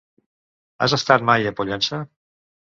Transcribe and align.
Has 0.85 0.97
estat 0.99 1.27
mai 1.31 1.47
a 1.53 1.53
Pollença? 1.61 2.03